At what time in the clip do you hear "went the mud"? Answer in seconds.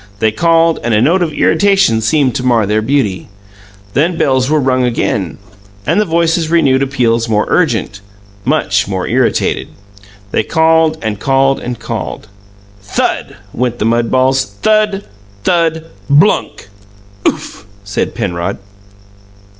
13.53-14.09